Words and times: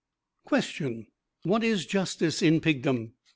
"Question, 0.45 1.05
What 1.43 1.63
is 1.63 1.85
justice 1.85 2.41
in 2.41 2.59
Pigdom? 2.59 3.13